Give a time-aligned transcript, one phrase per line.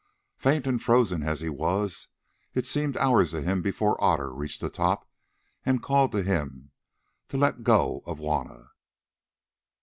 [0.35, 2.07] Faint and frozen as he was,
[2.55, 5.07] it seemed hours to him before Otter reached the top
[5.63, 6.71] and called to him
[7.27, 8.69] to let go of Juanna.